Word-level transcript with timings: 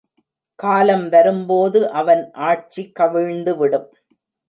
காலம் 0.59 1.09
வரும்போது 1.09 1.91
அவன் 1.91 2.23
ஆட்சி 2.49 2.91
கவிழ்ந்துவிடும். 2.99 3.89